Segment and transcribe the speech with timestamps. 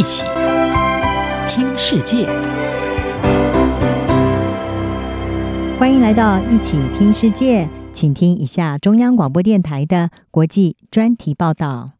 [0.00, 0.24] 一起
[1.46, 2.24] 听世界，
[5.78, 11.90] 欢迎来到一起听世界，请听一下中央广播电台的国际专题报道。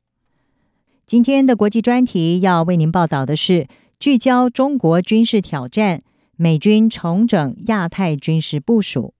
[1.06, 3.68] 今天的国际专题要为您报道的是
[3.98, 6.02] 聚焦中国军事挑战，
[6.36, 9.12] 美军重整亚太军事部署。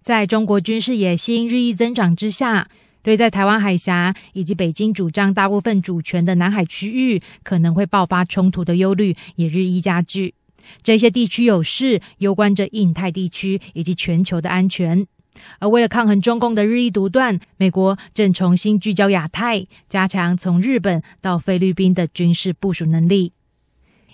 [0.00, 2.68] 在中国军事野心日益增长之下，
[3.04, 10.34] 对在台湾海峡以及北京主张大部分主权的南海区域可能会爆发冲突的忧虑也日益加剧。
[10.82, 15.06] 这些地区有事，攸关着印太地区以及全球的安全。
[15.58, 23.32] 而为了抗衡中共的日益独断，美国正重新聚焦亚太，加强从日本到菲律宾的军事部署能力。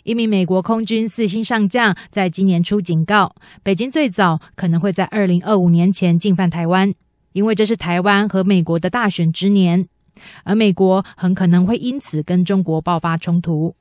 [0.02, 6.94] 一名美国空军四星上将在今年初警告，北京最早可能会在二零二五年前进犯台湾，
[7.32, 9.86] 因为这是台湾和美国的大选之年，
[10.44, 13.74] 而美国很可能会因此跟中国爆发冲突。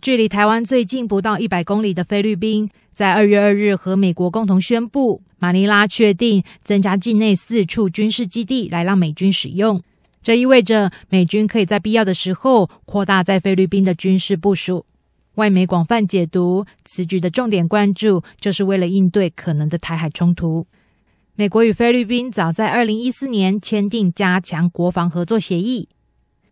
[0.00, 9.82] 距离台湾最近不到一百公里的菲律宾，在二月二日和美国共同宣布，马尼拉确定增加境内四处军事基地来让美军使用。
[10.22, 14.84] 这意味着美军可以在必要的时候扩大在菲律宾的军事部署。
[15.36, 20.66] 外媒广泛解读此举的重点关注，就是为了应对可能的台海冲突。
[21.40, 25.88] 美国与菲律宾早在二零一四年签订加强国防合作协议。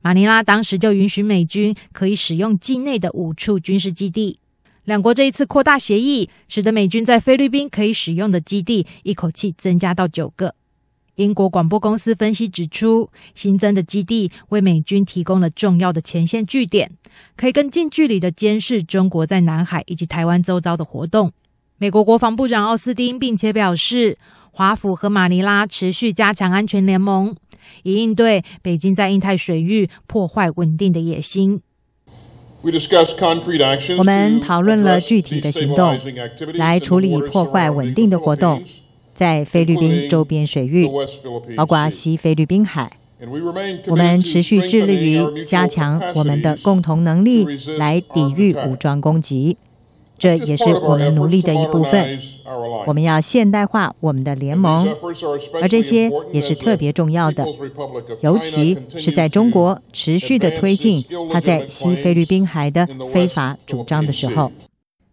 [0.01, 4.39] 马尼拉当时就允许美军可以使用境内的五处军事基地。
[4.85, 10.55] 两国这一次扩大协议，使得美军在菲律宾可以使用的基地一口气增加到九个。
[11.17, 16.91] 英国广播公司分析指出，新增的基地为美军提供了重要的前线据点，
[17.37, 21.35] 可以更近距离的监视中国在南海以及台湾周遭的活动。
[21.77, 24.19] 美国国防部长奥斯汀并且表示，
[24.59, 27.37] 华府和马尼拉持续加强安全联盟。
[27.85, 31.63] 以应对北京在印太水域破坏稳定的野心。
[33.97, 35.97] 我们讨论了具体的行动，
[36.55, 38.61] 来处理破坏稳定的活动，
[39.15, 40.89] 在菲律宾周边水域，
[41.57, 42.91] 包括西菲律宾海。
[43.87, 47.47] 我们持续致力于加强我们的共同能力，
[47.79, 49.57] 来抵御武装攻击。
[50.19, 52.19] 这也是我们努力的一部分。
[52.87, 54.89] 我们要现代化我们的联盟，
[55.61, 57.47] 而这些也是特别重要的，
[58.21, 64.51] 尤其是在中国持续的推进他在西菲律宾海的非法主张的时候。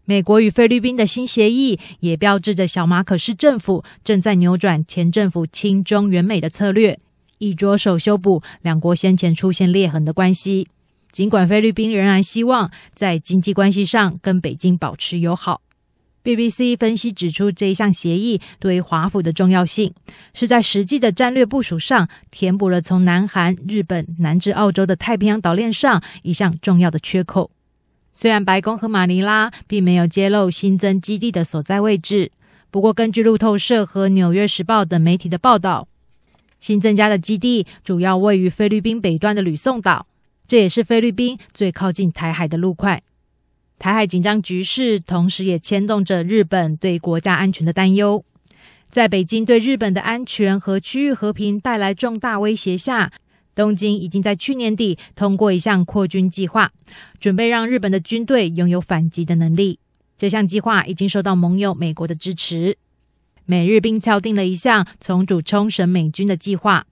[0.06, 7.00] 美国与菲律宾的新协议也标志着小马可仕政府正在扭转前政府亲中援美的策略，
[7.40, 10.68] 以着手修补两国先前出现裂痕的关系。
[11.16, 15.62] 尽管菲律宾仍然希望在经济关系上跟北京保持友好
[16.26, 19.94] ，BBC 分析指出，这一项协议对于华府的重要性
[20.34, 27.50] 是在实际的战略部署上填补了从南韩、日本南至澳洲的太平洋岛链上一项重要的缺口。
[28.14, 32.30] 虽然白宫和马尼拉并没有揭露新增基地的所在位置，
[32.70, 35.88] 不过根据路透社和纽约时报等媒体的报道，
[36.59, 40.08] 新增加的基地主要位于菲律宾北端的吕宋岛。
[40.47, 43.01] 这也是菲律宾最靠近台海的陆块。
[43.78, 48.23] 台海紧张局势，同时也牵动着日本对国家安全的担忧。
[48.89, 53.11] 在北京对日本的安全和区域和平带来重大威胁下，
[53.53, 56.72] 东京已经在去年底通过一项扩军计划，
[57.19, 59.79] 准备让日本的军队拥有反击的能力。
[60.17, 62.77] 这项计划已经受到盟友美国的支持。
[63.45, 66.88] 美日并敲定了一项重组冲绳美军的计划。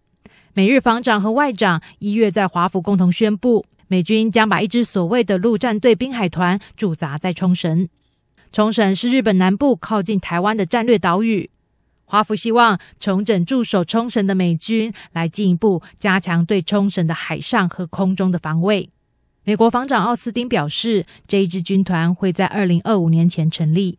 [0.55, 7.89] 美日防长和外长一月在华府共同宣布，美军将把一支所谓的陆战队滨海团驻扎在冲绳。
[8.51, 11.49] 冲绳是日本南部靠近台湾的战略岛屿。
[12.05, 18.91] 华府希望重整驻守冲绳的美军，来进一步加强对冲绳的海上和空中的防卫。
[19.43, 23.97] 美国防长奥斯汀表示，这一支军团会在二零二五年前成立。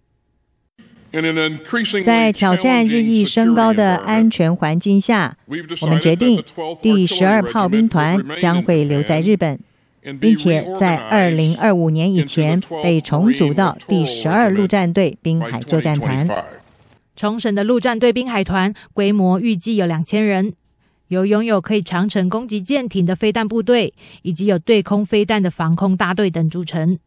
[2.04, 5.36] 在挑战日益升高的安全环境下，
[5.80, 6.42] 我们决定
[6.82, 9.60] 第十二炮兵团将会留在日本，
[10.18, 16.28] 并且在二零二五年以前被重组到第十二陆战队滨海作战团。
[17.14, 20.52] 重审的陆战队滨海团规模预计有两千人，
[21.08, 26.98] 由拥有可以长程攻击舰艇的飞弹部队，以及有对空飞弹的防空大队等组成。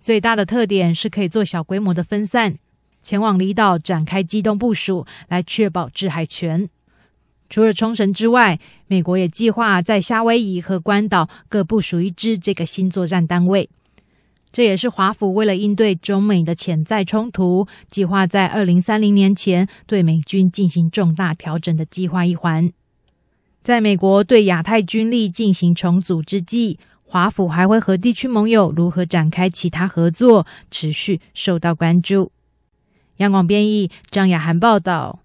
[0.00, 2.56] 最大的特点是可以做小规模的分散。
[3.02, 6.68] 前往离岛展开机动部署，来确保制海权。
[7.50, 13.68] 除了冲绳之外，美国也计划在夏威夷和关岛各部署一支这个新作战单位。
[14.50, 22.70] 这也是华府为了应对中美的潜在冲突，计划在二零三零年前对美军进行重大调整的计划一环。
[23.62, 32.32] 在美国对亚太军力进行重组之际，华府还会和地区盟友如何展开其他合作，持续受到关注。
[33.18, 35.20] 央广编译张雅涵报道。